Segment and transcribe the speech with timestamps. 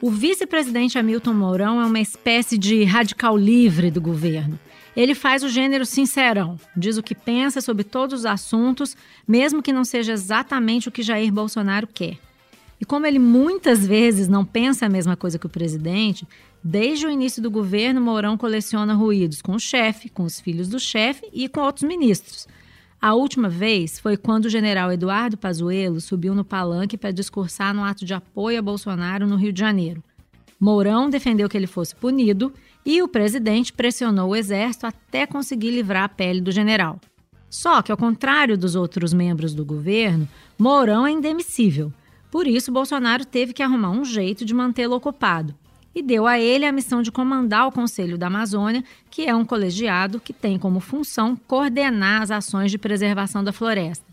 [0.00, 4.56] O vice-presidente Hamilton Mourão é uma espécie de radical livre do governo.
[4.96, 9.72] Ele faz o gênero sincerão, diz o que pensa sobre todos os assuntos, mesmo que
[9.72, 12.16] não seja exatamente o que Jair Bolsonaro quer.
[12.80, 16.24] E como ele muitas vezes não pensa a mesma coisa que o presidente,
[16.62, 20.78] desde o início do governo, Mourão coleciona ruídos com o chefe, com os filhos do
[20.78, 22.46] chefe e com outros ministros.
[23.00, 27.84] A última vez foi quando o general Eduardo Pazuello subiu no palanque para discursar no
[27.84, 30.02] ato de apoio a Bolsonaro no Rio de Janeiro.
[30.58, 32.52] Mourão defendeu que ele fosse punido
[32.84, 37.00] e o presidente pressionou o exército até conseguir livrar a pele do general.
[37.48, 41.92] Só que, ao contrário dos outros membros do governo, Mourão é indemissível.
[42.32, 45.54] Por isso, Bolsonaro teve que arrumar um jeito de mantê-lo ocupado
[45.98, 49.44] e deu a ele a missão de comandar o Conselho da Amazônia, que é um
[49.44, 54.06] colegiado que tem como função coordenar as ações de preservação da floresta.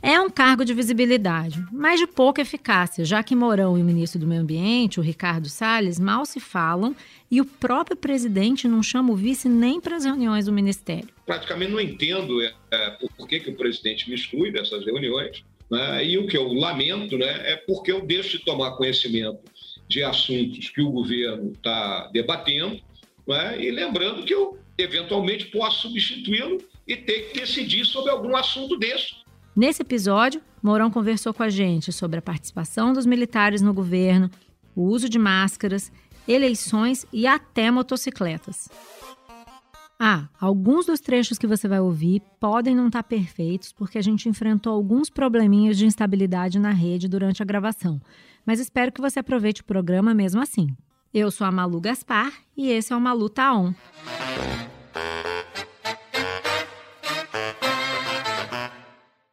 [0.00, 4.18] É um cargo de visibilidade, mas de pouca eficácia, já que Mourão e o ministro
[4.18, 6.94] do Meio Ambiente, o Ricardo Salles, mal se falam
[7.30, 11.08] e o próprio presidente não chama o vice nem para as reuniões do ministério.
[11.24, 12.50] Praticamente não entendo é,
[13.16, 15.44] por que, que o presidente me exclui dessas reuniões.
[15.70, 16.04] Né?
[16.04, 19.40] E o que eu lamento né, é porque eu deixo de tomar conhecimento
[19.92, 22.80] de assuntos que o governo está debatendo,
[23.26, 23.62] né?
[23.62, 29.22] e lembrando que eu eventualmente posso substituí-lo e ter que decidir sobre algum assunto desse
[29.54, 34.30] Nesse episódio, Mourão conversou com a gente sobre a participação dos militares no governo,
[34.74, 35.92] o uso de máscaras,
[36.26, 38.70] eleições e até motocicletas.
[40.00, 44.26] Ah, alguns dos trechos que você vai ouvir podem não estar perfeitos porque a gente
[44.26, 48.00] enfrentou alguns probleminhas de instabilidade na rede durante a gravação,
[48.44, 50.68] mas espero que você aproveite o programa mesmo assim.
[51.12, 53.74] Eu sou a Malu Gaspar e esse é o Malu Taon.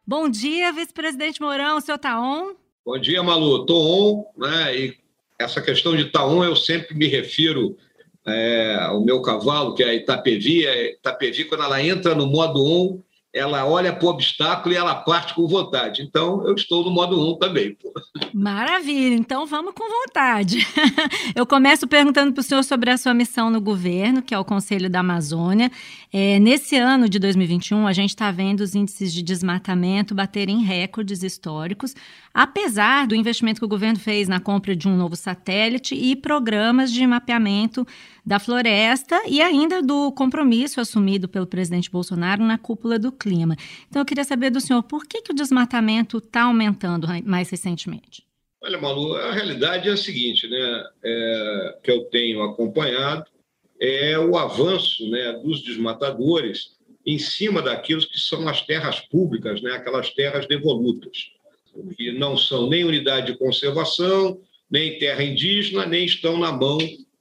[0.05, 2.55] Bom dia, vice-presidente Mourão, o senhor on?
[2.83, 3.61] Bom dia, Malu.
[3.61, 4.75] Estou on, né?
[4.75, 4.97] E
[5.37, 7.77] essa questão de tá eu sempre me refiro
[8.25, 10.67] é, ao meu cavalo, que é a Itapevi.
[10.67, 12.99] A Itapevi, quando ela entra no modo on,
[13.33, 16.01] ela olha para o obstáculo e ela parte com vontade.
[16.01, 17.75] Então, eu estou no modo 1 também.
[17.75, 17.93] Pô.
[18.33, 20.65] Maravilha, então vamos com vontade.
[21.35, 24.43] Eu começo perguntando para o senhor sobre a sua missão no governo, que é o
[24.43, 25.71] Conselho da Amazônia.
[26.11, 31.21] É, nesse ano de 2021, a gente está vendo os índices de desmatamento baterem recordes
[31.21, 31.95] históricos,
[32.33, 36.91] apesar do investimento que o governo fez na compra de um novo satélite e programas
[36.91, 37.85] de mapeamento
[38.25, 43.55] da floresta e ainda do compromisso assumido pelo presidente Bolsonaro na cúpula do clima.
[43.87, 48.23] Então, eu queria saber do senhor por que, que o desmatamento está aumentando mais recentemente?
[48.61, 53.25] Olha, Malu, a realidade é a seguinte, né, é, que eu tenho acompanhado
[53.79, 59.71] é o avanço né, dos desmatadores em cima daquilo que são as terras públicas, né,
[59.71, 61.31] aquelas terras devolutas,
[61.95, 66.77] que não são nem unidade de conservação, nem terra indígena, nem estão na mão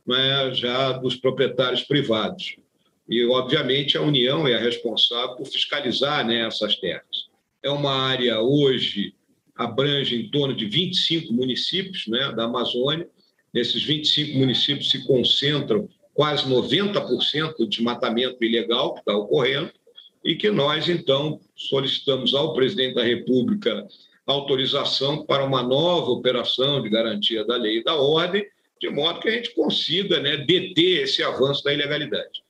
[0.08, 2.56] né, já dos proprietários privados.
[3.08, 7.28] E, obviamente, a União é a responsável por fiscalizar né, essas terras.
[7.62, 9.14] É uma área, hoje,
[9.54, 13.08] abrange em torno de 25 municípios né, da Amazônia.
[13.52, 19.70] Nesses 25 municípios se concentram quase 90% do desmatamento ilegal que está ocorrendo
[20.24, 23.86] e que nós, então, solicitamos ao presidente da República
[24.26, 28.44] autorização para uma nova operação de garantia da lei e da ordem,
[28.80, 32.42] de modo que a gente consiga né, deter esse avanço da ilegalidade.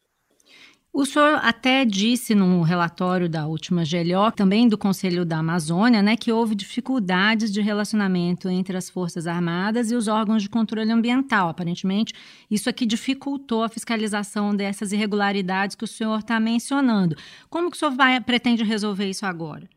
[0.93, 6.17] O senhor até disse no relatório da última GLO, também do Conselho da Amazônia, né,
[6.17, 11.51] que houve dificuldades de relacionamento entre as Forças Armadas e os órgãos de controle ambiental.
[11.51, 12.13] Aparentemente,
[12.51, 17.15] isso aqui dificultou a fiscalização dessas irregularidades que o senhor está mencionando.
[17.49, 19.69] Como que o senhor vai, pretende resolver isso agora?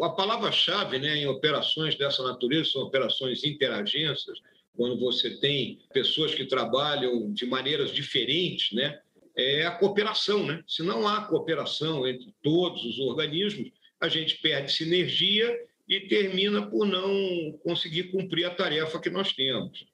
[0.00, 4.38] A palavra-chave né, em operações dessa natureza são operações interagências,
[4.76, 8.98] quando você tem pessoas que trabalham de maneiras diferentes, né?
[9.34, 10.62] É a cooperação, né?
[10.66, 16.86] Se não há cooperação entre todos os organismos, a gente perde sinergia e termina por
[16.86, 19.86] não conseguir cumprir a tarefa que nós temos.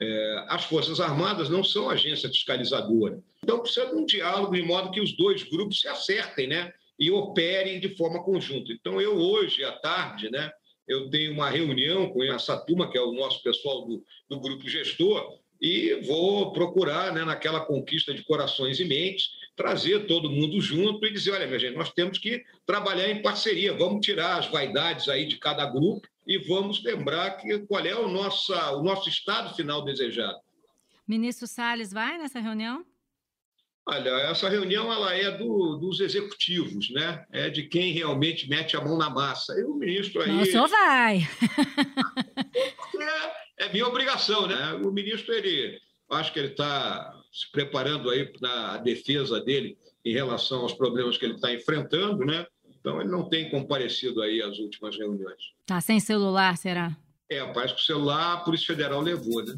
[0.00, 3.22] É, as Forças Armadas não são agência fiscalizadora.
[3.42, 7.10] Então, precisa de um diálogo de modo que os dois grupos se acertem né, e
[7.10, 8.72] operem de forma conjunta.
[8.72, 10.50] Então, eu hoje, à tarde, né,
[10.86, 14.68] eu tenho uma reunião com essa turma, que é o nosso pessoal do, do grupo
[14.68, 21.06] gestor, e vou procurar, né, naquela conquista de corações e mentes, trazer todo mundo junto
[21.06, 25.08] e dizer: olha, minha gente, nós temos que trabalhar em parceria, vamos tirar as vaidades
[25.08, 29.54] aí de cada grupo e vamos lembrar que, qual é o nosso, o nosso estado
[29.54, 30.38] final desejado.
[31.06, 32.84] Ministro Salles vai nessa reunião?
[33.84, 37.24] Olha, essa reunião ela é do, dos executivos, né?
[37.32, 39.58] É de quem realmente mete a mão na massa.
[39.58, 40.28] E o ministro aí.
[40.28, 41.28] Não, o senhor vai.
[43.58, 44.74] é minha obrigação, né?
[44.84, 45.80] O ministro, ele,
[46.10, 51.24] acho que ele está se preparando aí na defesa dele em relação aos problemas que
[51.24, 52.46] ele está enfrentando, né?
[52.64, 55.40] Então, ele não tem comparecido aí às últimas reuniões.
[55.66, 56.96] Tá sem celular, será?
[57.28, 59.56] É, parece que o celular a Polícia Federal levou, né?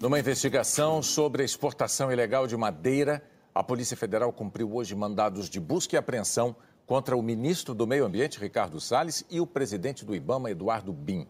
[0.00, 3.22] Numa investigação sobre a exportação ilegal de madeira,
[3.58, 6.54] a Polícia Federal cumpriu hoje mandados de busca e apreensão
[6.86, 11.26] contra o ministro do Meio Ambiente, Ricardo Salles, e o presidente do Ibama, Eduardo Bin.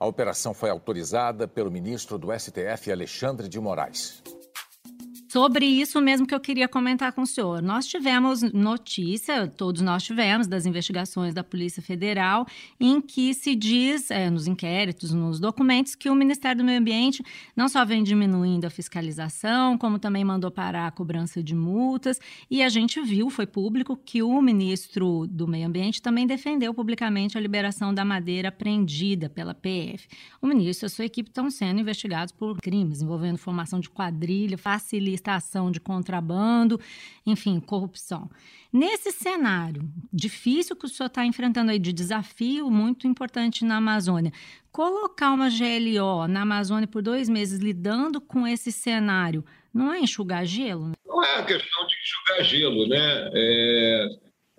[0.00, 4.22] A operação foi autorizada pelo ministro do STF, Alexandre de Moraes.
[5.28, 7.60] Sobre isso mesmo que eu queria comentar com o senhor.
[7.60, 12.46] Nós tivemos notícia, todos nós tivemos, das investigações da Polícia Federal,
[12.80, 17.22] em que se diz, é, nos inquéritos, nos documentos, que o Ministério do Meio Ambiente
[17.54, 22.18] não só vem diminuindo a fiscalização, como também mandou parar a cobrança de multas.
[22.50, 27.36] E a gente viu, foi público, que o ministro do Meio Ambiente também defendeu publicamente
[27.36, 30.08] a liberação da madeira apreendida pela PF.
[30.40, 34.56] O ministro e a sua equipe estão sendo investigados por crimes envolvendo formação de quadrilha,
[34.56, 36.80] facilitação estação de contrabando,
[37.26, 38.30] enfim, corrupção.
[38.72, 44.32] Nesse cenário difícil que o senhor está enfrentando aí, de desafio muito importante na Amazônia,
[44.70, 50.44] colocar uma GLO na Amazônia por dois meses lidando com esse cenário, não é enxugar
[50.44, 50.92] gelo?
[51.06, 53.30] Não é a questão de enxugar gelo, né?
[53.34, 54.08] É...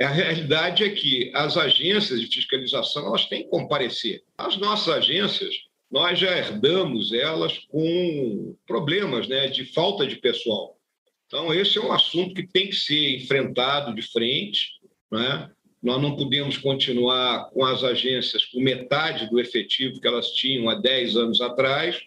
[0.01, 4.23] A realidade é que as agências de fiscalização elas têm que comparecer.
[4.38, 5.53] As nossas agências
[5.91, 10.77] nós já herdamos elas com problemas né, de falta de pessoal.
[11.25, 14.74] Então, esse é um assunto que tem que ser enfrentado de frente.
[15.12, 15.50] Né?
[15.81, 20.75] Nós não podemos continuar com as agências com metade do efetivo que elas tinham há
[20.75, 22.00] 10 anos atrás.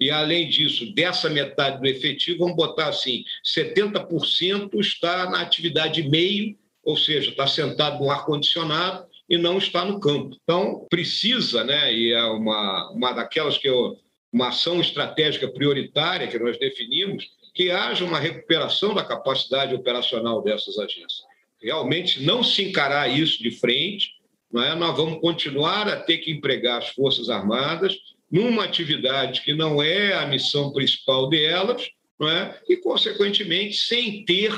[0.00, 6.56] E, além disso, dessa metade do efetivo, vamos botar assim: 70% está na atividade meio,
[6.84, 10.36] ou seja, está sentado no ar-condicionado, e não está no campo.
[10.42, 13.98] Então, precisa, né, e é uma, uma daquelas que eu,
[14.32, 20.78] uma ação estratégica prioritária que nós definimos, que haja uma recuperação da capacidade operacional dessas
[20.78, 21.22] agências.
[21.60, 24.12] Realmente, não se encarar isso de frente,
[24.50, 24.74] não é?
[24.74, 27.96] nós vamos continuar a ter que empregar as Forças Armadas
[28.30, 31.88] numa atividade que não é a missão principal delas,
[32.18, 32.58] não é?
[32.68, 34.52] e, consequentemente, sem ter,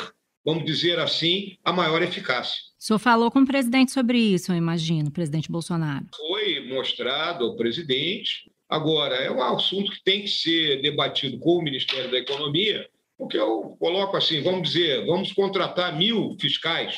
[0.45, 2.70] vamos dizer assim, a maior eficácia.
[2.81, 6.07] O senhor falou com o presidente sobre isso, eu imagino, presidente Bolsonaro.
[6.17, 8.51] Foi mostrado ao presidente.
[8.67, 12.89] Agora, é um assunto que tem que ser debatido com o Ministério da Economia,
[13.19, 16.97] porque eu coloco assim, vamos dizer, vamos contratar mil fiscais.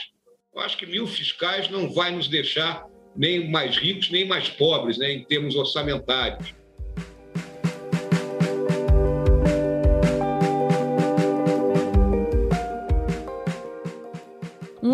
[0.55, 2.87] Eu acho que mil fiscais não vai nos deixar
[3.17, 6.55] nem mais ricos, nem mais pobres, né, em termos orçamentários.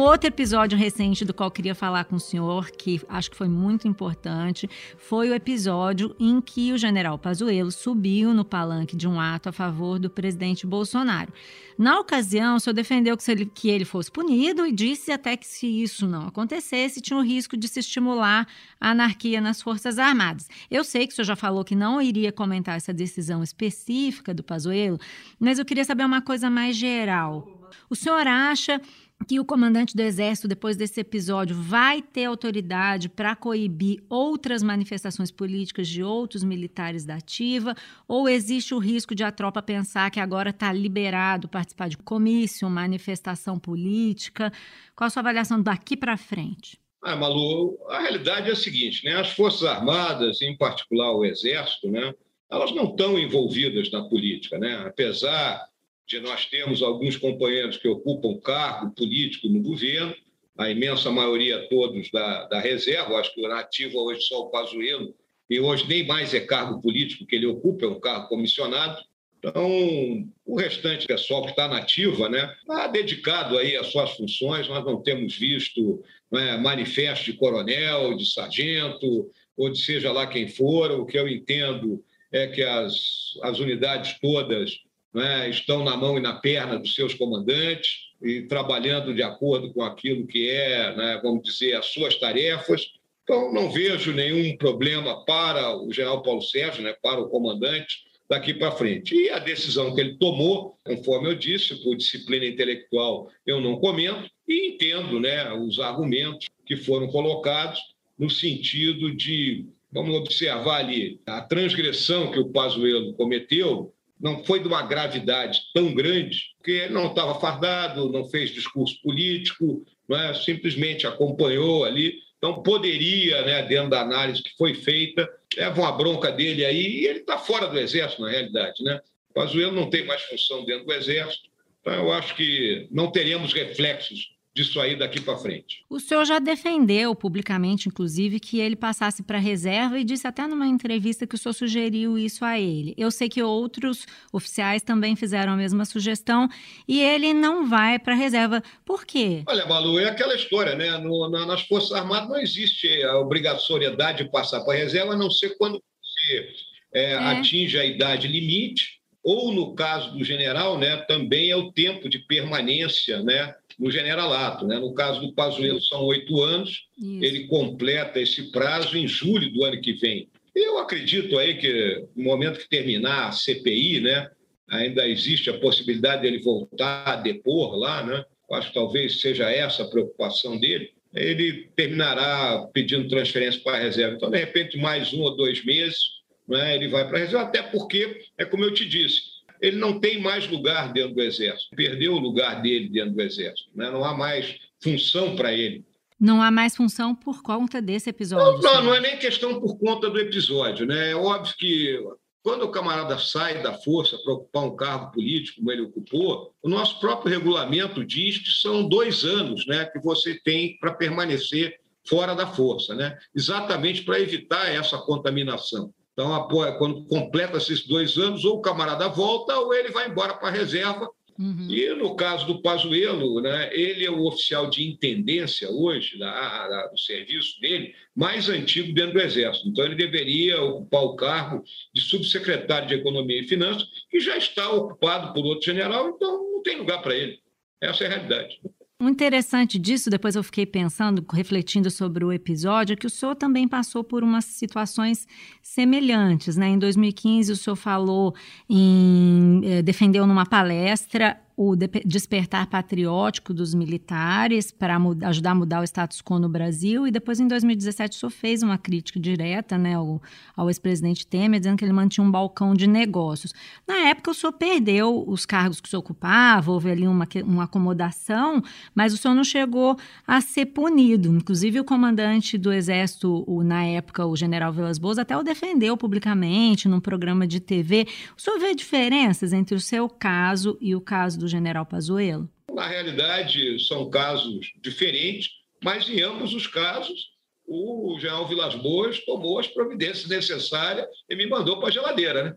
[0.09, 3.87] Outro episódio recente do qual queria falar com o senhor, que acho que foi muito
[3.87, 9.51] importante, foi o episódio em que o general Pazuello subiu no palanque de um ato
[9.51, 11.31] a favor do presidente Bolsonaro.
[11.77, 15.47] Na ocasião, o senhor defendeu que ele, que ele fosse punido e disse até que
[15.47, 18.49] se isso não acontecesse, tinha o risco de se estimular
[18.81, 20.49] a anarquia nas Forças Armadas.
[20.71, 24.43] Eu sei que o senhor já falou que não iria comentar essa decisão específica do
[24.43, 24.99] Pazuello,
[25.39, 27.47] mas eu queria saber uma coisa mais geral.
[27.91, 28.81] O senhor acha
[29.27, 35.31] que o comandante do Exército, depois desse episódio, vai ter autoridade para coibir outras manifestações
[35.31, 37.75] políticas de outros militares da ativa?
[38.07, 42.71] Ou existe o risco de a tropa pensar que agora está liberado participar de comício,
[42.71, 44.53] manifestação política?
[44.95, 46.79] Qual a sua avaliação daqui para frente?
[47.03, 49.15] Ah, Malu, a realidade é a seguinte, né?
[49.15, 52.15] As Forças Armadas, em particular o Exército, né?
[52.51, 54.85] Elas não estão envolvidas na política, né?
[54.87, 55.69] Apesar
[56.09, 60.15] de nós temos alguns companheiros que ocupam cargo político no governo,
[60.57, 65.15] a imensa maioria todos da, da reserva, acho que o nativo hoje só o Pazuello,
[65.49, 69.01] e hoje nem mais é cargo político que ele ocupa, é um cargo comissionado.
[69.39, 74.69] Então, o restante pessoal que está nativa, né, está dedicado aí às suas funções.
[74.69, 80.49] Nós não temos visto né, manifesto de coronel, de sargento, ou de seja lá quem
[80.49, 80.91] for.
[80.91, 86.21] O que eu entendo é que as, as unidades todas né, estão na mão e
[86.21, 91.43] na perna dos seus comandantes e trabalhando de acordo com aquilo que é, né, vamos
[91.43, 92.93] dizer, as suas tarefas.
[93.23, 98.53] Então, não vejo nenhum problema para o general Paulo Sérgio, né, para o comandante, daqui
[98.53, 99.15] para frente.
[99.15, 104.31] E a decisão que ele tomou, conforme eu disse, por disciplina intelectual, eu não comento,
[104.47, 107.81] e entendo né, os argumentos que foram colocados
[108.19, 114.69] no sentido de, vamos observar ali, a transgressão que o Pazuello cometeu não foi de
[114.69, 120.35] uma gravidade tão grande, porque não estava fardado, não fez discurso político, é?
[120.35, 126.31] simplesmente acompanhou ali Então, poderia, né, dentro da análise que foi feita, leva uma bronca
[126.31, 128.83] dele aí, e ele está fora do Exército, na realidade.
[128.83, 129.01] Né?
[129.31, 131.49] O Pazuello não tem mais função dentro do Exército,
[131.81, 135.85] então eu acho que não teremos reflexos disso aí daqui para frente.
[135.89, 140.67] O senhor já defendeu publicamente, inclusive, que ele passasse para reserva e disse até numa
[140.67, 142.93] entrevista que o senhor sugeriu isso a ele.
[142.97, 146.49] Eu sei que outros oficiais também fizeram a mesma sugestão
[146.89, 148.61] e ele não vai para a reserva.
[148.85, 149.45] Por quê?
[149.47, 150.99] Olha, Malu, é aquela história, né?
[150.99, 155.31] No, na, nas Forças Armadas não existe a obrigatoriedade de passar para reserva, a não
[155.31, 156.49] ser quando você
[156.93, 157.15] é, é.
[157.15, 162.19] atinge a idade limite ou no caso do general, né, também é o tempo de
[162.21, 164.67] permanência, né, no generalato.
[164.67, 164.79] Né?
[164.79, 167.25] No caso do Pazuello, são oito anos, Isso.
[167.25, 170.29] ele completa esse prazo em julho do ano que vem.
[170.55, 174.29] Eu acredito aí que no momento que terminar a CPI, né,
[174.69, 178.25] ainda existe a possibilidade dele voltar a depor lá, né?
[178.53, 180.91] acho que talvez seja essa a preocupação dele.
[181.15, 184.17] Ele terminará pedindo transferência para a reserva.
[184.17, 185.99] Então, de repente, mais um ou dois meses,
[186.47, 189.99] né, ele vai para a reserva, até porque, é como eu te disse, ele não
[189.99, 193.91] tem mais lugar dentro do Exército, perdeu o lugar dele dentro do Exército, né?
[193.91, 195.85] não há mais função para ele.
[196.21, 198.61] Não há mais função por conta desse episódio?
[198.61, 200.85] Não, não, não, é nem questão por conta do episódio.
[200.85, 201.13] Né?
[201.13, 201.97] É óbvio que
[202.43, 206.69] quando o camarada sai da força para ocupar um cargo político, como ele ocupou, o
[206.69, 212.35] nosso próprio regulamento diz que são dois anos né, que você tem para permanecer fora
[212.35, 213.17] da força, né?
[213.35, 215.93] exatamente para evitar essa contaminação.
[216.19, 216.49] Então,
[216.79, 220.51] quando completa esses dois anos, ou o camarada volta ou ele vai embora para a
[220.51, 221.09] reserva.
[221.39, 221.69] Uhum.
[221.71, 226.87] E no caso do Pazuello, né, ele é o oficial de intendência hoje, da, da,
[226.89, 229.69] do serviço dele, mais antigo dentro do Exército.
[229.69, 231.63] Então, ele deveria ocupar o cargo
[231.95, 236.63] de subsecretário de Economia e Finanças, que já está ocupado por outro general, então não
[236.65, 237.39] tem lugar para ele.
[237.81, 238.59] Essa é a realidade.
[239.01, 243.37] O interessante disso, depois eu fiquei pensando, refletindo sobre o episódio, é que o senhor
[243.37, 245.25] também passou por umas situações
[245.63, 246.57] semelhantes.
[246.57, 246.71] Né?
[246.71, 248.35] Em 2015, o senhor falou
[248.69, 249.61] em.
[249.65, 254.97] Eh, defendeu numa palestra o despertar patriótico dos militares para
[255.27, 257.05] ajudar a mudar o status quo no Brasil.
[257.05, 260.23] E depois, em 2017, o senhor fez uma crítica direta né, ao,
[260.57, 263.53] ao ex-presidente Temer, dizendo que ele mantinha um balcão de negócios.
[263.89, 267.65] Na época, o senhor perdeu os cargos que o senhor ocupava, houve ali uma, uma
[267.65, 268.63] acomodação,
[268.95, 271.35] mas o senhor não chegou a ser punido.
[271.35, 275.97] Inclusive, o comandante do Exército, o, na época, o general Vilas Boas, até o defendeu
[275.97, 278.07] publicamente num programa de TV.
[278.37, 282.49] O senhor vê diferenças entre o seu caso e o caso do general Pazuello?
[282.73, 285.51] Na realidade, são casos diferentes,
[285.83, 287.31] mas em ambos os casos,
[287.67, 292.57] o general Vilas Boas tomou as providências necessárias e me mandou para a geladeira, né?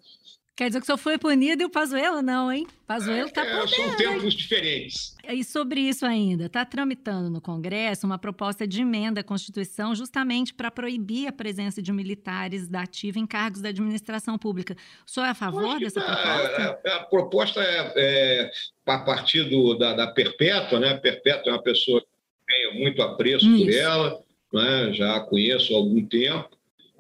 [0.56, 2.68] Quer dizer que o senhor foi punido e o Pazuello não, hein?
[2.86, 5.16] Pazuello está é, é, São tempos diferentes.
[5.28, 10.54] E sobre isso ainda, está tramitando no Congresso uma proposta de emenda à Constituição justamente
[10.54, 14.76] para proibir a presença de militares da ativa em cargos da administração pública.
[15.08, 16.80] O senhor é a favor dessa tá, proposta?
[16.86, 18.52] A, a, a proposta é, é,
[18.86, 20.96] a partir do, da, da Perpétua, né?
[20.96, 22.08] Perpétua é uma pessoa que
[22.46, 23.66] tenho muito apreço isso.
[23.66, 24.22] por ela,
[24.54, 24.94] né?
[24.94, 26.50] já a conheço há algum tempo,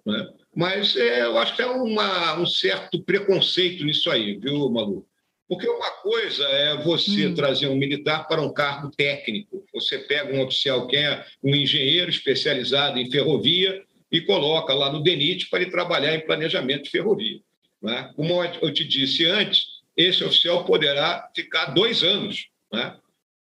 [0.05, 0.27] né?
[0.55, 5.05] Mas é, eu acho que é uma, um certo preconceito nisso aí, viu, Malu?
[5.47, 7.33] Porque uma coisa é você hum.
[7.33, 9.65] trazer um militar para um cargo técnico.
[9.73, 15.03] Você pega um oficial que é um engenheiro especializado em ferrovia e coloca lá no
[15.03, 17.39] DENIT para ele trabalhar em planejamento de ferrovia.
[17.81, 18.11] Né?
[18.15, 19.65] Como eu te disse antes,
[19.95, 22.47] esse oficial poderá ficar dois anos.
[22.71, 22.95] Né?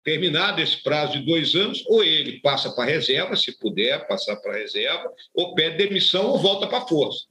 [0.04, 4.36] Terminado esse prazo de dois anos, ou ele passa para a reserva, se puder passar
[4.36, 7.24] para a reserva, ou pede demissão ou volta para a força.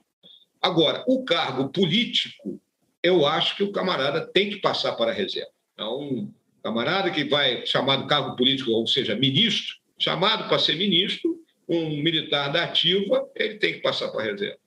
[0.60, 2.60] Agora, o cargo político,
[3.04, 5.52] eu acho que o camarada tem que passar para a reserva.
[5.74, 11.38] Então, um camarada que vai chamado cargo político, ou seja, ministro, chamado para ser ministro,
[11.68, 14.63] um militar da ativa, ele tem que passar para a reserva.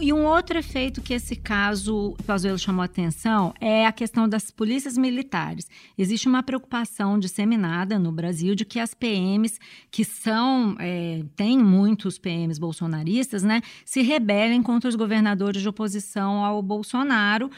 [0.00, 4.98] E um outro efeito que esse caso Pazuello chamou atenção é a questão das polícias
[4.98, 5.68] militares.
[5.96, 9.60] Existe uma preocupação disseminada no Brasil de que as PMs,
[9.92, 16.44] que são, é, tem muitos PMs bolsonaristas, né, se rebelem contra os governadores de oposição
[16.44, 17.48] ao Bolsonaro,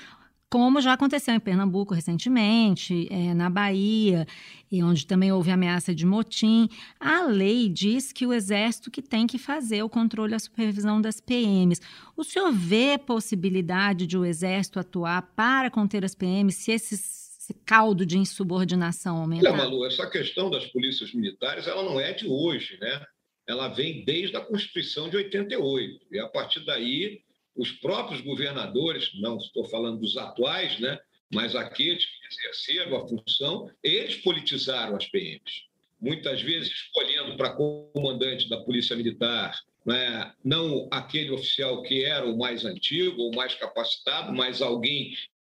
[0.48, 4.26] como já aconteceu em Pernambuco recentemente, é, na Bahia,
[4.70, 6.68] e onde também houve ameaça de motim.
[7.00, 11.00] A lei diz que o Exército que tem que fazer o controle e a supervisão
[11.00, 11.80] das PMs.
[12.16, 18.06] O senhor vê possibilidade de o Exército atuar para conter as PMs se esse caldo
[18.06, 19.50] de insubordinação aumentar?
[19.50, 23.04] Olha, Malu, essa questão das polícias militares ela não é de hoje, né?
[23.48, 26.06] Ela vem desde a Constituição de 88.
[26.10, 27.20] E a partir daí
[27.56, 30.98] os próprios governadores, não estou falando dos atuais, né,
[31.32, 35.64] mas aqueles que exerceram a função, eles politizaram as PMs.
[36.00, 42.36] Muitas vezes escolhendo para comandante da Polícia Militar né, não aquele oficial que era o
[42.36, 45.14] mais antigo ou mais capacitado, mas alguém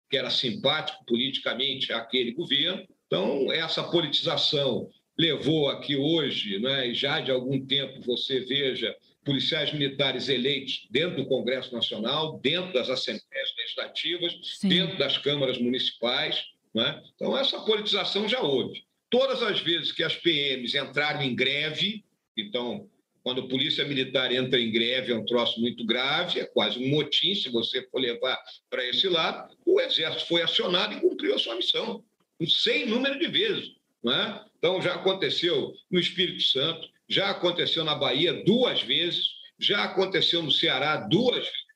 [0.09, 2.85] que era simpático politicamente àquele governo.
[3.07, 8.95] Então, essa politização levou a que hoje, né, já de algum tempo, você veja
[9.27, 14.69] policiais militares eleitos dentro do Congresso Nacional, dentro das assembleias legislativas, Sim.
[14.69, 16.45] dentro das câmaras municipais.
[16.73, 17.03] Né?
[17.15, 18.85] Então, essa politização já houve.
[19.09, 22.05] Todas as vezes que as PMs entraram em greve,
[22.37, 22.89] então,
[23.21, 26.87] quando a polícia militar entra em greve, é um troço muito grave, é quase um
[26.87, 31.39] motim, se você for levar para esse lado, o Exército foi acionado e cumpriu a
[31.39, 32.01] sua missão,
[32.39, 33.75] um sem número de vezes.
[34.01, 34.45] Não é?
[34.57, 39.25] Então, já aconteceu no Espírito Santo, já aconteceu na Bahia duas vezes,
[39.59, 41.67] já aconteceu no Ceará duas vezes,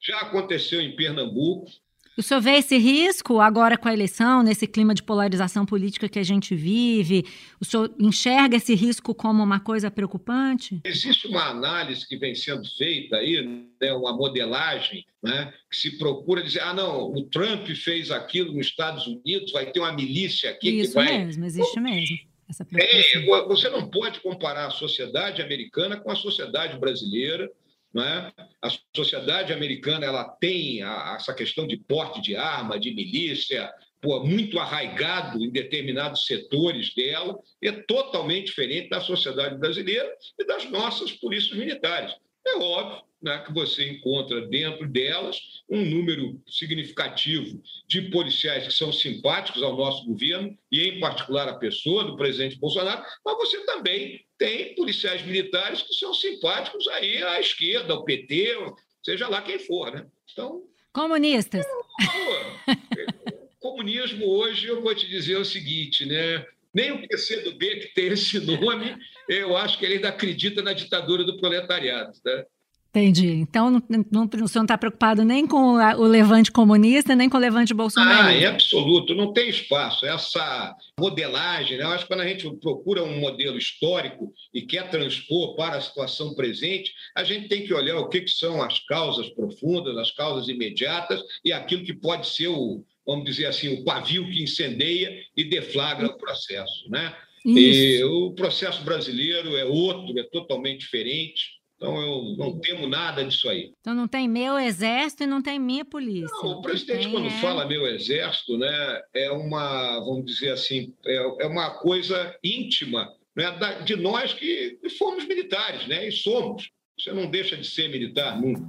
[0.00, 1.70] já aconteceu em Pernambuco.
[2.16, 6.18] O senhor vê esse risco agora com a eleição, nesse clima de polarização política que
[6.20, 7.24] a gente vive?
[7.60, 10.80] O senhor enxerga esse risco como uma coisa preocupante?
[10.84, 13.42] Existe uma análise que vem sendo feita aí,
[13.80, 18.66] né, uma modelagem, né, que se procura dizer: ah, não, o Trump fez aquilo nos
[18.66, 21.06] Estados Unidos, vai ter uma milícia aqui Isso que vai.
[21.06, 22.33] Isso mesmo, existe mesmo.
[22.76, 27.50] É, você não pode comparar a sociedade americana com a sociedade brasileira.
[27.92, 28.32] Né?
[28.60, 34.22] A sociedade americana ela tem a, essa questão de porte de arma, de milícia, pô,
[34.24, 41.12] muito arraigado em determinados setores dela, é totalmente diferente da sociedade brasileira e das nossas
[41.12, 42.14] polícias militares.
[42.46, 45.36] É óbvio né, que você encontra dentro delas
[45.68, 51.58] um número significativo de policiais que são simpáticos ao nosso governo, e em particular a
[51.58, 57.40] pessoa do presidente Bolsonaro, mas você também tem policiais militares que são simpáticos aí à
[57.40, 58.56] esquerda, ao PT,
[59.02, 59.90] seja lá quem for.
[59.92, 60.06] Né?
[60.32, 60.62] Então,
[60.92, 61.66] Comunistas.
[63.58, 66.46] comunismo hoje, eu vou te dizer o seguinte, né?
[66.72, 68.96] Nem o PCdoB, que tem esse nome,
[69.28, 72.12] eu acho que ele ainda acredita na ditadura do proletariado.
[72.24, 72.44] Né?
[72.94, 73.26] Entendi.
[73.26, 77.36] Então, não, não, o senhor não está preocupado nem com o levante comunista, nem com
[77.36, 78.26] o levante bolsonarista?
[78.26, 79.16] Ah, em absoluto.
[79.16, 80.06] Não tem espaço.
[80.06, 81.82] Essa modelagem, né?
[81.82, 85.80] eu acho que quando a gente procura um modelo histórico e quer transpor para a
[85.80, 90.12] situação presente, a gente tem que olhar o que, que são as causas profundas, as
[90.12, 95.20] causas imediatas e aquilo que pode ser o, vamos dizer assim, o pavio que incendeia
[95.36, 96.88] e deflagra o processo.
[96.88, 97.12] Né?
[97.44, 101.63] E o processo brasileiro é outro, é totalmente diferente.
[101.76, 103.72] Então, eu não temo nada disso aí.
[103.80, 106.34] Então, não tem meu exército e não tem minha polícia.
[106.42, 107.30] Não, o presidente, quando é...
[107.30, 113.46] fala meu exército, né, é uma, vamos dizer assim, é, é uma coisa íntima né,
[113.84, 116.70] de nós que fomos militares, né, e somos.
[116.98, 118.62] Você não deixa de ser militar nunca.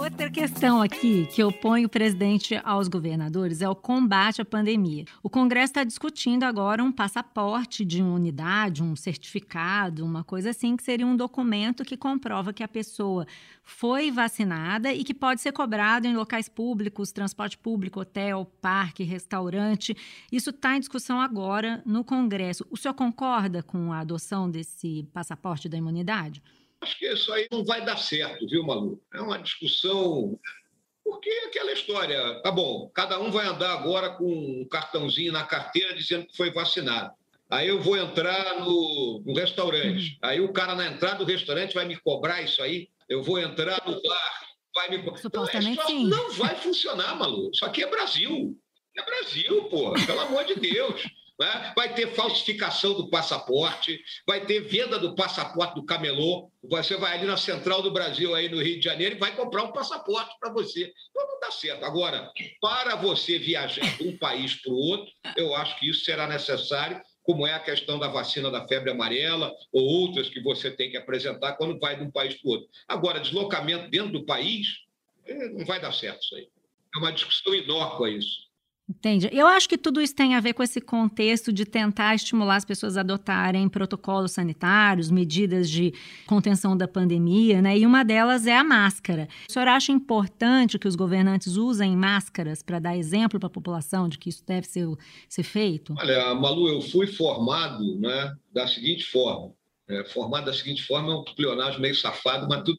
[0.00, 5.04] Outra questão aqui que opõe o presidente aos governadores é o combate à pandemia.
[5.22, 10.82] O Congresso está discutindo agora um passaporte de unidade, um certificado, uma coisa assim, que
[10.82, 13.26] seria um documento que comprova que a pessoa
[13.62, 19.94] foi vacinada e que pode ser cobrado em locais públicos, transporte público, hotel, parque, restaurante.
[20.32, 22.66] Isso está em discussão agora no Congresso.
[22.70, 26.42] O senhor concorda com a adoção desse passaporte da imunidade?
[26.80, 29.02] Acho que isso aí não vai dar certo, viu, Malu?
[29.12, 30.38] É uma discussão.
[31.04, 35.44] Porque é aquela história, tá bom, cada um vai andar agora com um cartãozinho na
[35.44, 37.12] carteira dizendo que foi vacinado.
[37.50, 40.12] Aí eu vou entrar no, no restaurante.
[40.12, 40.18] Uhum.
[40.22, 42.88] Aí o cara na entrada do restaurante vai me cobrar isso aí.
[43.08, 45.18] Eu vou entrar no bar, vai me cobrar.
[45.18, 47.50] Supostamente então, não vai funcionar, Malu.
[47.52, 48.56] Isso aqui é Brasil.
[48.96, 49.92] É Brasil, pô.
[50.06, 51.02] Pelo amor de Deus.
[51.40, 51.72] Né?
[51.74, 56.50] Vai ter falsificação do passaporte, vai ter venda do passaporte do camelô.
[56.62, 59.62] Você vai ali na Central do Brasil, aí no Rio de Janeiro, e vai comprar
[59.62, 60.92] um passaporte para você.
[61.10, 61.82] Então não dá certo.
[61.82, 66.26] Agora, para você viajar de um país para o outro, eu acho que isso será
[66.26, 70.90] necessário, como é a questão da vacina da febre amarela ou outras que você tem
[70.90, 72.68] que apresentar quando vai de um país para o outro.
[72.86, 74.66] Agora, deslocamento dentro do país,
[75.24, 76.48] eh, não vai dar certo isso aí.
[76.94, 78.49] É uma discussão inócua isso.
[78.90, 79.30] Entende?
[79.32, 82.64] Eu acho que tudo isso tem a ver com esse contexto de tentar estimular as
[82.64, 85.94] pessoas a adotarem protocolos sanitários, medidas de
[86.26, 87.78] contenção da pandemia, né?
[87.78, 89.28] E uma delas é a máscara.
[89.48, 94.08] O senhor acha importante que os governantes usem máscaras para dar exemplo para a população
[94.08, 94.88] de que isso deve ser,
[95.28, 95.94] ser feito?
[95.96, 99.52] Olha, Malu, eu fui formado né, da seguinte forma:
[99.90, 102.78] é, formado da seguinte forma, é um pleonagem meio safado, mas tudo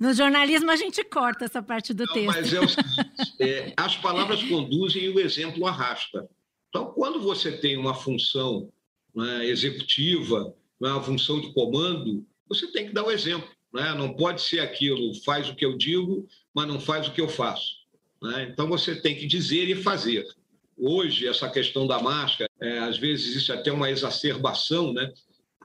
[0.00, 2.26] No jornalismo a gente corta essa parte do Não, texto.
[2.26, 6.28] Mas é o seguinte, é, as palavras conduzem e o exemplo arrasta.
[6.68, 8.72] Então, quando você tem uma função
[9.14, 13.48] né, executiva, né, uma função de comando, você tem que dar o exemplo.
[13.72, 13.94] Né?
[13.94, 17.28] Não pode ser aquilo, faz o que eu digo, mas não faz o que eu
[17.28, 17.82] faço.
[18.20, 18.48] Né?
[18.50, 20.26] Então, você tem que dizer e fazer.
[20.76, 25.12] Hoje, essa questão da máscara, é, às vezes existe até uma exacerbação, né?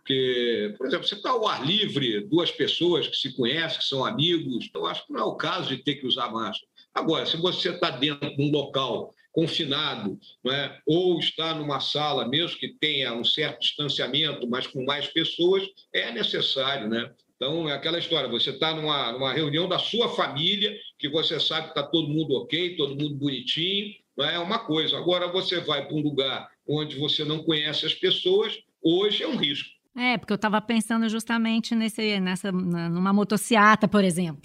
[0.08, 4.06] Porque, por exemplo, você está ao ar livre, duas pessoas que se conhecem, que são
[4.06, 6.65] amigos, eu acho que não é o caso de ter que usar máscara.
[6.93, 10.17] Agora, se você está dentro de um local confinado,
[10.50, 10.80] é?
[10.88, 16.10] ou está numa sala, mesmo que tenha um certo distanciamento, mas com mais pessoas, é
[16.10, 16.88] necessário.
[16.88, 17.12] Né?
[17.36, 21.63] Então, é aquela história: você está numa, numa reunião da sua família, que você sabe
[21.63, 24.98] que está todo mundo ok, todo mundo bonitinho, não é uma coisa.
[24.98, 29.36] Agora, você vai para um lugar onde você não conhece as pessoas, hoje é um
[29.36, 29.77] risco.
[29.98, 34.42] É, porque eu estava pensando justamente nesse, nessa, numa motociata, por exemplo.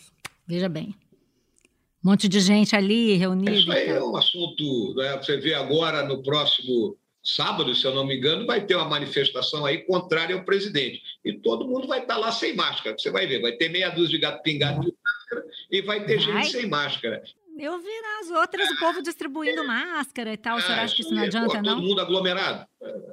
[0.47, 0.95] Veja bem.
[2.03, 3.53] Um monte de gente ali reunida.
[3.53, 4.95] Isso aí é um assunto.
[4.97, 5.17] Né?
[5.19, 9.65] Você vê agora no próximo sábado, se eu não me engano, vai ter uma manifestação
[9.67, 11.03] aí contrária ao presidente.
[11.23, 12.97] E todo mundo vai estar lá sem máscara.
[12.99, 16.17] Você vai ver, vai ter meia dúzia de gato pingado de máscara e vai ter
[16.17, 16.43] vai?
[16.43, 17.23] gente sem máscara.
[17.59, 20.57] Eu vi nas outras o povo distribuindo máscara e tal.
[20.57, 21.75] Ah, acha que isso não adianta, pô, não?
[21.77, 22.67] Todo mundo aglomerado.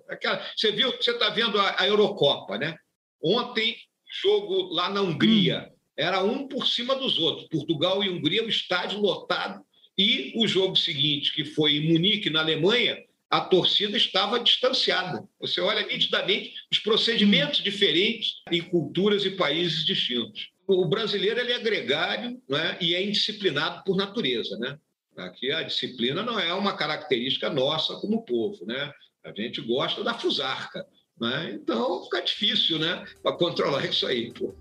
[0.09, 2.75] É, aquela, você viu, você está vendo a, a, Eurocopa, né?
[3.23, 3.75] Ontem,
[4.21, 5.69] jogo lá na Hungria.
[5.69, 5.75] Hum.
[5.97, 7.47] Era um por cima dos outros.
[7.47, 9.63] Portugal e Hungria, o estádio lotado.
[9.97, 12.97] E o jogo seguinte, que foi em Munique, na Alemanha,
[13.29, 15.27] a torcida estava distanciada.
[15.39, 21.59] Você olha nitidamente os procedimentos diferentes em culturas e países distintos o brasileiro ele é
[21.59, 24.57] gregário né, e é indisciplinado por natureza.
[24.57, 24.77] Né?
[25.17, 28.65] Aqui a disciplina não é uma característica nossa como povo.
[28.65, 28.91] Né?
[29.25, 30.86] A gente gosta da fusarca.
[31.19, 31.51] Né?
[31.53, 34.34] Então fica difícil né, para controlar isso aí.
[34.34, 34.55] Pô.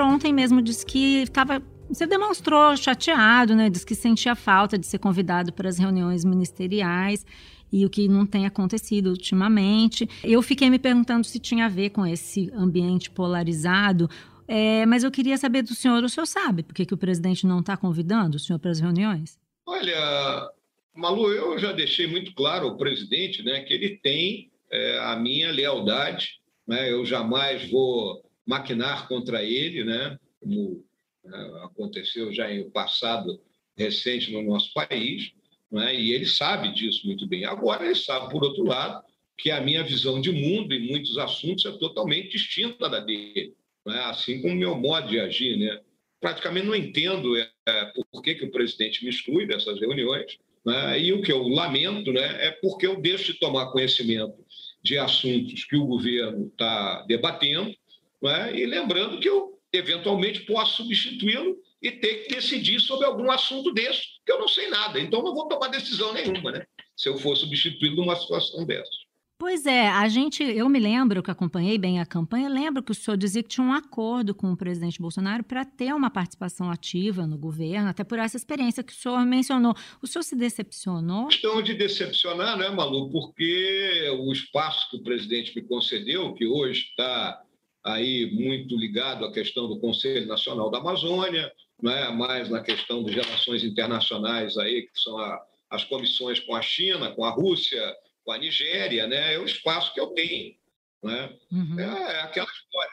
[0.00, 3.68] ontem mesmo disse que estava você demonstrou chateado, né?
[3.68, 7.26] Diz que sentia falta de ser convidado para as reuniões ministeriais
[7.70, 10.08] e o que não tem acontecido ultimamente.
[10.24, 14.08] Eu fiquei me perguntando se tinha a ver com esse ambiente polarizado.
[14.46, 17.46] É, mas eu queria saber do senhor, o senhor sabe por que, que o presidente
[17.46, 19.38] não está convidando o senhor para as reuniões?
[19.66, 20.50] Olha,
[20.94, 25.50] Malu, eu já deixei muito claro ao presidente né, que ele tem é, a minha
[25.50, 30.84] lealdade, né, eu jamais vou maquinar contra ele, né, como
[31.24, 33.40] né, aconteceu já em passado
[33.76, 35.32] recente no nosso país.
[35.70, 35.98] Né?
[35.98, 37.46] e ele sabe disso muito bem.
[37.46, 39.02] Agora, ele sabe, por outro lado,
[39.38, 43.54] que a minha visão de mundo em muitos assuntos é totalmente distinta da dele,
[43.86, 43.98] né?
[44.04, 45.56] assim como o meu modo de agir.
[45.56, 45.80] Né?
[46.20, 51.00] Praticamente não entendo é, por que, que o presidente me exclui dessas reuniões, né?
[51.00, 54.44] e o que eu lamento né, é porque eu deixo de tomar conhecimento
[54.82, 57.74] de assuntos que o governo está debatendo,
[58.22, 58.56] né?
[58.58, 64.02] e lembrando que eu, eventualmente, posso substituí-lo e ter que decidir sobre algum assunto desse,
[64.24, 65.00] que eu não sei nada.
[65.00, 66.64] Então, não vou tomar decisão nenhuma, né?
[66.96, 69.01] Se eu for substituído numa situação dessa.
[69.42, 72.94] Pois é, a gente, eu me lembro que acompanhei bem a campanha, lembro que o
[72.94, 77.26] senhor dizia que tinha um acordo com o presidente Bolsonaro para ter uma participação ativa
[77.26, 79.74] no governo, até por essa experiência que o senhor mencionou.
[80.00, 81.26] O senhor se decepcionou?
[81.26, 83.10] Questão de decepcionar, não é, Malu?
[83.10, 87.42] Porque o espaço que o presidente me concedeu, que hoje está
[87.84, 91.50] aí muito ligado à questão do Conselho Nacional da Amazônia,
[91.82, 96.62] né, mais na questão de relações internacionais, aí, que são a, as comissões com a
[96.62, 97.82] China, com a Rússia,
[98.24, 100.54] com a Nigéria, né, é o espaço que eu tenho.
[101.02, 101.36] Né?
[101.50, 101.80] Uhum.
[101.80, 102.92] É, é, aquela história.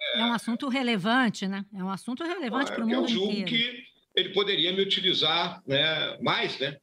[0.00, 1.64] É, é, um assunto relevante, né?
[1.74, 3.22] É um assunto relevante para o mundo inteiro.
[3.22, 3.84] Eu julgo que
[4.16, 6.78] ele poderia me utilizar né, mais, né?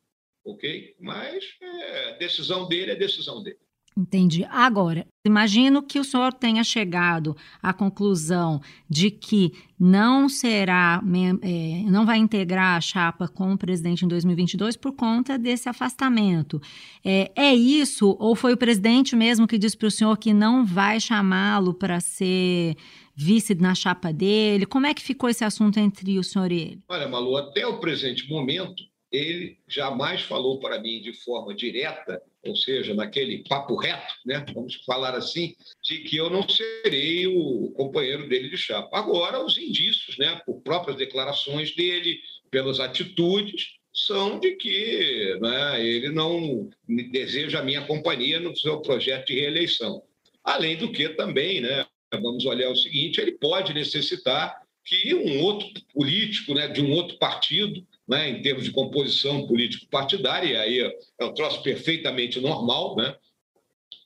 [0.45, 0.95] Ok?
[0.99, 3.60] Mas é, decisão dele é decisão dele.
[3.97, 4.45] Entendi.
[4.51, 11.01] Agora, imagino que o senhor tenha chegado à conclusão de que não será,
[11.41, 16.62] é, não vai integrar a chapa com o presidente em 2022 por conta desse afastamento.
[17.03, 18.15] É, é isso?
[18.19, 21.99] Ou foi o presidente mesmo que disse para o senhor que não vai chamá-lo para
[21.99, 22.75] ser
[23.15, 24.67] vice na chapa dele?
[24.67, 26.79] Como é que ficou esse assunto entre o senhor e ele?
[26.88, 32.55] Olha, Malu, até o presente momento, ele jamais falou para mim de forma direta, ou
[32.55, 38.27] seja, naquele papo reto, né, vamos falar assim, de que eu não serei o companheiro
[38.27, 38.97] dele de chapa.
[38.97, 46.10] Agora, os indícios, né, por próprias declarações dele, pelas atitudes, são de que né, ele
[46.10, 46.69] não
[47.12, 50.03] deseja a minha companhia no seu projeto de reeleição.
[50.43, 55.69] Além do que também, né, vamos olhar o seguinte, ele pode necessitar que um outro
[55.93, 61.25] político né, de um outro partido né, em termos de composição político-partidária, e aí é
[61.25, 63.15] um troço perfeitamente normal, né,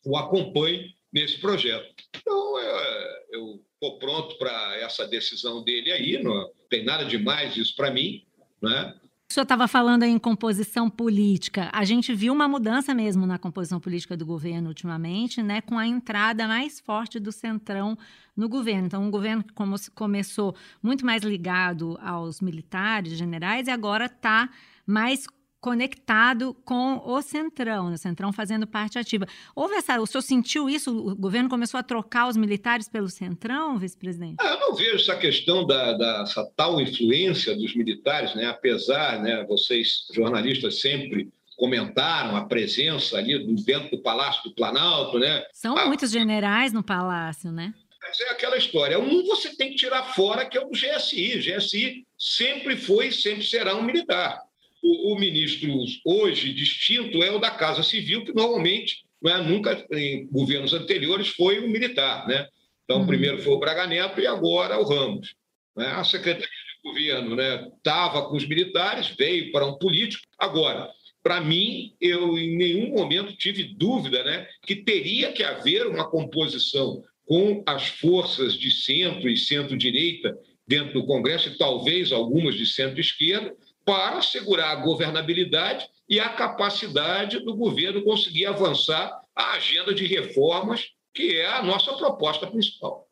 [0.05, 1.93] o acompanhe nesse projeto.
[2.15, 7.75] Então, é, eu estou pronto para essa decisão dele aí, não tem nada demais isso
[7.75, 8.25] para mim,
[8.61, 8.95] né?
[9.31, 11.69] O senhor estava falando em composição política.
[11.71, 15.87] A gente viu uma mudança mesmo na composição política do governo ultimamente, né, com a
[15.87, 17.97] entrada mais forte do Centrão
[18.35, 18.87] no governo.
[18.87, 19.53] Então, um governo que
[19.95, 24.49] começou muito mais ligado aos militares, generais, e agora está
[24.85, 25.25] mais
[25.61, 27.95] conectado com o Centrão, né?
[27.95, 29.27] o Centrão fazendo parte ativa.
[29.55, 30.91] Houve essa, o senhor sentiu isso?
[30.91, 34.37] O governo começou a trocar os militares pelo Centrão, vice-presidente?
[34.41, 38.47] Ah, eu não vejo essa questão da, dessa tal influência dos militares, né?
[38.47, 45.45] apesar, né, vocês jornalistas sempre comentaram a presença ali dentro do Palácio do Planalto, né?
[45.53, 47.71] São ah, muitos generais no palácio, né?
[48.01, 48.99] Mas é aquela história.
[48.99, 51.37] Um você tem que tirar fora, que é o GSI.
[51.37, 54.41] O GSI sempre foi e sempre será um militar
[54.81, 55.71] o, o, ministro
[56.05, 61.59] hoje distinto é o da Casa Civil, que normalmente, é, nunca em governos anteriores, foi
[61.59, 62.27] o militar.
[62.27, 62.47] Né?
[62.83, 63.07] Então, uhum.
[63.07, 65.35] primeiro foi o Braga Neto e agora o Ramos.
[65.75, 65.87] Né?
[65.87, 67.41] A Secretaria de Governo
[67.77, 70.23] estava né, com os militares, veio para um político.
[70.37, 70.89] Agora,
[71.23, 77.03] para mim, eu em nenhum momento tive dúvida né, que teria que haver uma composição
[77.25, 83.55] com as forças de centro e centro-direita dentro do Congresso, e talvez algumas de centro-esquerda,
[83.85, 90.91] para assegurar a governabilidade e a capacidade do governo conseguir avançar a agenda de reformas,
[91.13, 93.07] que é a nossa proposta principal.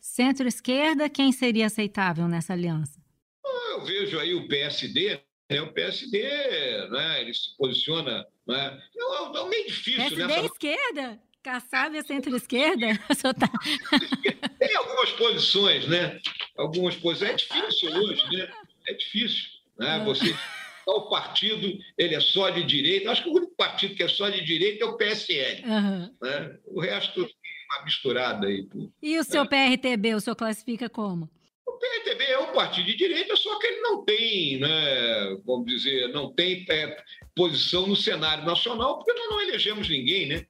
[0.00, 3.00] Centro-esquerda, quem seria aceitável nessa aliança?
[3.44, 5.62] Ah, eu vejo aí o PSD, né?
[5.62, 6.22] o PSD,
[6.90, 7.22] né?
[7.22, 8.26] ele se posiciona.
[8.46, 8.82] Né?
[8.96, 10.02] É, é meio difícil.
[10.02, 10.40] PSD nessa...
[10.40, 11.22] é esquerda?
[11.42, 12.86] Kassab é centro-esquerda?
[13.38, 13.50] Tá...
[14.58, 16.20] Tem algumas posições, né?
[16.56, 17.30] Algumas posições.
[17.30, 18.52] É difícil hoje, né?
[18.86, 19.53] É difícil.
[19.78, 19.96] Né?
[19.96, 20.04] É.
[20.04, 20.34] Você
[20.86, 23.10] o partido ele é só de direita.
[23.10, 25.64] Acho que o único partido que é só de direita é o PSL.
[25.64, 26.14] Uhum.
[26.22, 26.58] Né?
[26.66, 28.68] O resto é uma misturada aí.
[29.02, 29.46] E o seu é.
[29.46, 31.30] PRTB, o senhor classifica como?
[31.66, 36.08] O PRTB é um partido de direita, só que ele não tem, né, vamos dizer,
[36.08, 36.96] não tem é,
[37.34, 40.46] posição no cenário nacional, porque nós não elegemos ninguém, né?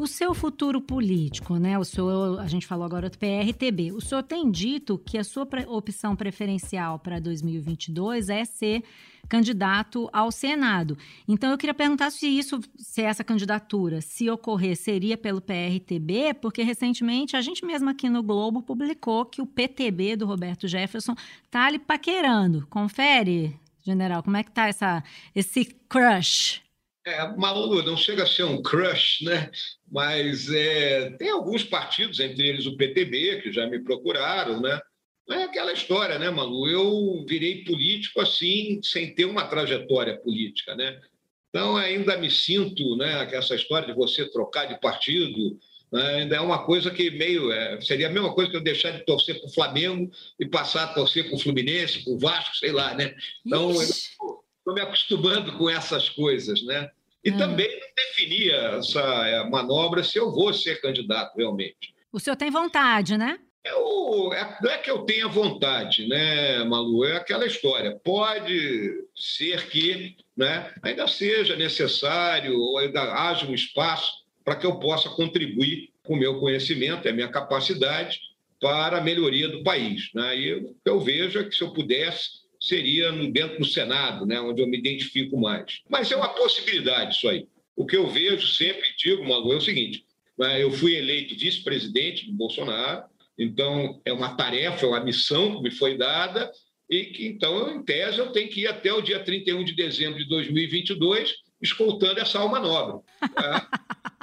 [0.00, 1.78] O seu futuro político, né?
[1.78, 3.92] O senhor, a gente falou agora do PRTB.
[3.92, 8.82] O senhor tem dito que a sua opção preferencial para 2022 é ser
[9.28, 10.96] candidato ao Senado.
[11.28, 16.62] Então eu queria perguntar se isso, se essa candidatura, se ocorrer, seria pelo PRTB, porque
[16.62, 21.66] recentemente a gente mesmo aqui no Globo publicou que o PTB do Roberto Jefferson está
[21.66, 22.66] ali paquerando.
[22.68, 26.62] Confere, general, como é que tá essa esse crush?
[27.06, 29.50] É, Malu, não chega a ser um crush, né?
[29.90, 34.80] Mas é, tem alguns partidos, entre eles o PTB, que já me procuraram, né?
[35.28, 36.68] É aquela história, né, Malu?
[36.68, 41.00] Eu virei político assim, sem ter uma trajetória política, né?
[41.48, 45.58] Então, ainda me sinto, né, que essa história de você trocar de partido
[45.92, 47.50] né, ainda é uma coisa que meio.
[47.52, 50.84] É, seria a mesma coisa que eu deixar de torcer para o Flamengo e passar
[50.84, 53.14] a torcer para o Fluminense, para o Vasco, sei lá, né?
[53.44, 56.88] Então, estou me acostumando com essas coisas, né?
[57.24, 57.36] E hum.
[57.36, 61.94] também não definia essa é, manobra se eu vou ser candidato realmente.
[62.12, 63.38] O senhor tem vontade, né?
[63.62, 67.04] Eu, é, não é que eu tenha vontade, né, Malu?
[67.04, 68.00] É aquela história.
[68.02, 74.78] Pode ser que né, ainda seja necessário, ou ainda haja um espaço para que eu
[74.78, 78.18] possa contribuir com o meu conhecimento, a minha capacidade
[78.60, 80.10] para a melhoria do país.
[80.14, 80.38] Né?
[80.38, 84.40] E eu, eu vejo é que se eu pudesse seria no, dentro do Senado, né,
[84.40, 85.80] onde eu me identifico mais.
[85.88, 87.48] Mas é uma possibilidade isso aí.
[87.74, 90.04] O que eu vejo sempre, digo, Malu, é o seguinte:
[90.38, 93.04] né, eu fui eleito vice-presidente do Bolsonaro,
[93.38, 96.50] então é uma tarefa, é uma missão que me foi dada,
[96.90, 100.18] e que, então, em tese, eu tenho que ir até o dia 31 de dezembro
[100.18, 103.00] de 2022 escoltando essa alma nobre.
[103.22, 103.66] Né?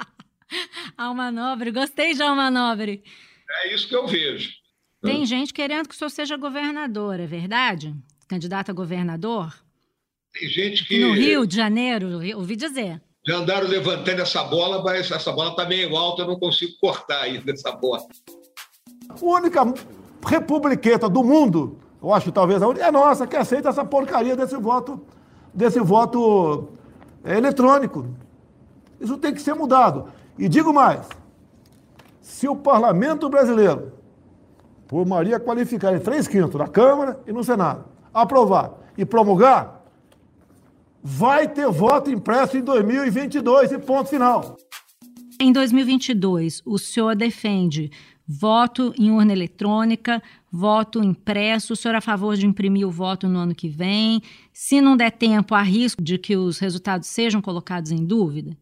[0.96, 3.02] alma nobre, gostei de alma nobre.
[3.64, 4.52] É isso que eu vejo.
[5.00, 7.94] Tem gente querendo que o senhor seja governador, é verdade?
[8.28, 9.52] Candidato a governador?
[10.32, 11.00] Tem gente que.
[11.00, 13.00] No Rio de Janeiro, ouvi dizer.
[13.26, 17.22] Já andaram levantando essa bola, mas essa bola está meio alta, eu não consigo cortar
[17.22, 18.06] aí dessa bola.
[19.10, 19.60] A única
[20.26, 24.36] republiqueta do mundo, eu acho que talvez a única, é nossa, que aceita essa porcaria
[24.36, 25.04] desse voto,
[25.52, 26.68] desse voto
[27.24, 28.06] é, eletrônico.
[29.00, 30.10] Isso tem que ser mudado.
[30.38, 31.06] E digo mais:
[32.20, 33.92] se o parlamento brasileiro,
[34.86, 39.84] por maioria qualificada em três quintos, na Câmara e no Senado, aprovar e promulgar,
[41.02, 44.56] vai ter voto impresso em 2022 e ponto final.
[45.40, 47.90] Em 2022, o senhor defende
[48.26, 51.72] voto em urna eletrônica, voto impresso.
[51.72, 54.20] O senhor é a favor de imprimir o voto no ano que vem?
[54.52, 58.56] Se não der tempo, há risco de que os resultados sejam colocados em dúvida?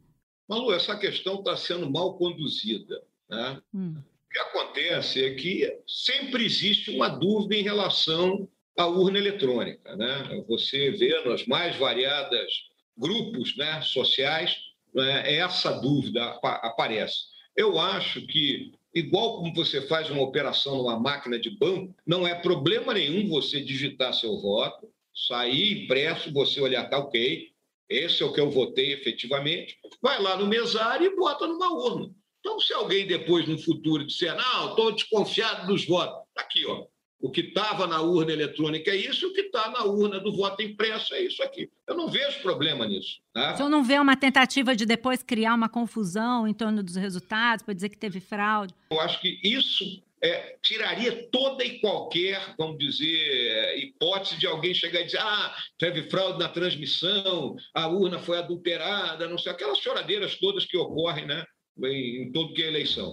[0.49, 3.03] Malu, essa questão está sendo mal conduzida.
[3.29, 3.61] Né?
[3.75, 3.97] Hum.
[4.31, 9.97] que acontece é que sempre existe uma dúvida em relação à urna eletrônica.
[9.97, 10.45] Né?
[10.49, 14.57] Você vê nos mais variados grupos né, sociais,
[14.95, 17.17] né, essa dúvida aparece.
[17.55, 22.35] Eu acho que, igual como você faz uma operação numa máquina de banco, não é
[22.35, 27.51] problema nenhum você digitar seu voto, sair impresso, você olhar, tá ok,
[27.89, 32.11] esse é o que eu votei efetivamente, vai lá no mesário e bota numa urna.
[32.41, 36.87] Então, se alguém depois, no futuro, disser, não, estou desconfiado dos votos, está aqui, ó.
[37.21, 40.63] O que estava na urna eletrônica é isso, o que está na urna do voto
[40.63, 41.71] impresso é isso aqui.
[41.87, 43.21] Eu não vejo problema nisso.
[43.33, 43.55] Tá?
[43.55, 47.65] O senhor não vê uma tentativa de depois criar uma confusão em torno dos resultados,
[47.65, 48.75] para dizer que teve fraude?
[48.91, 55.01] Eu acho que isso é, tiraria toda e qualquer, vamos dizer, hipótese de alguém chegar
[55.01, 60.37] e dizer: ah, teve fraude na transmissão, a urna foi adulterada, não sei, aquelas choradeiras
[60.37, 61.45] todas que ocorrem, né?
[61.85, 63.13] em, todo que é eleição.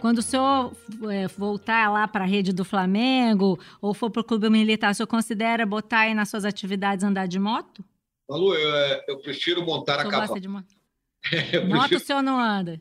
[0.00, 0.74] Quando o senhor
[1.10, 4.94] é, voltar lá para a rede do Flamengo ou for para o clube militar, o
[4.94, 7.84] senhor considera botar aí nas suas atividades andar de moto?
[8.28, 10.22] Malu, eu, é, eu prefiro montar a cavalo.
[10.22, 10.74] Gosta de moto?
[11.30, 12.00] É, moto prefiro...
[12.00, 12.80] o senhor não anda?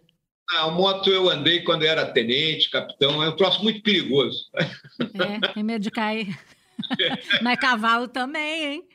[0.51, 4.49] a moto eu andei quando era tenente, capitão, é um troço muito perigoso.
[4.99, 6.39] É, tem medo de cair.
[7.41, 8.87] Mas cavalo também, hein?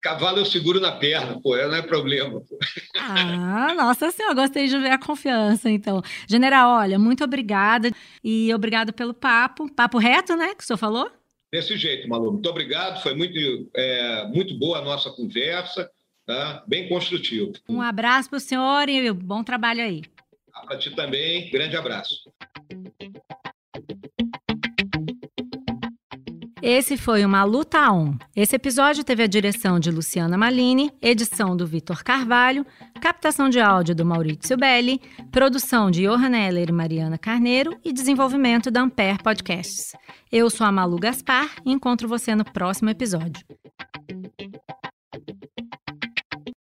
[0.00, 2.40] Cavalo eu seguro na perna, pô, não é problema.
[2.40, 2.58] Pô.
[2.96, 6.00] Ah, nossa senhora, gostei de ver a confiança, então.
[6.26, 7.90] General, olha, muito obrigada
[8.24, 9.70] e obrigado pelo papo.
[9.74, 11.10] Papo reto, né, que o senhor falou?
[11.52, 12.32] Desse jeito, Malu.
[12.32, 13.36] Muito obrigado, foi muito,
[13.74, 15.90] é, muito boa a nossa conversa,
[16.24, 16.64] tá?
[16.66, 17.52] bem construtivo.
[17.68, 20.02] Um abraço para o senhor e bom trabalho aí.
[20.66, 22.30] Para ti também, grande abraço.
[26.62, 28.14] Esse foi uma Luta On.
[28.36, 32.66] Esse episódio teve a direção de Luciana Malini, edição do Vitor Carvalho,
[33.00, 35.00] captação de áudio do Maurício Belli,
[35.32, 39.92] produção de Johan Heller e Mariana Carneiro e desenvolvimento da Ampere Podcasts.
[40.30, 43.42] Eu sou a Malu Gaspar e encontro você no próximo episódio.